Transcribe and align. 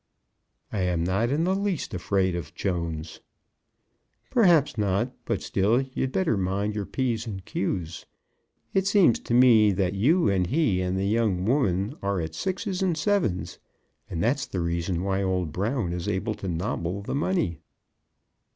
"I 0.73 0.79
am 0.79 1.03
not 1.03 1.29
in 1.29 1.43
the 1.43 1.53
least 1.55 1.93
afraid 1.93 2.35
of 2.35 2.55
Jones." 2.55 3.19
"Perhaps 4.31 4.75
not; 4.75 5.13
but 5.25 5.43
still 5.43 5.79
you'd 5.79 6.11
better 6.11 6.37
mind 6.37 6.73
your 6.73 6.87
P's 6.87 7.27
and 7.27 7.45
Q's. 7.45 8.07
It 8.73 8.87
seems 8.87 9.19
to 9.19 9.35
me 9.35 9.71
that 9.73 9.93
you 9.93 10.27
and 10.27 10.47
he 10.47 10.81
and 10.81 10.97
the 10.97 11.05
young 11.05 11.45
women 11.45 11.95
are 12.01 12.19
at 12.19 12.33
sixes 12.33 12.81
and 12.81 12.97
sevens, 12.97 13.59
and 14.09 14.23
that's 14.23 14.47
the 14.47 14.59
reason 14.59 15.03
why 15.03 15.21
old 15.21 15.51
Brown 15.51 15.93
is 15.93 16.07
able 16.07 16.33
to 16.33 16.47
nobble 16.47 17.03
the 17.03 17.13
money." 17.13 17.59